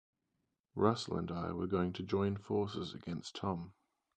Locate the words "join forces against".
2.01-3.35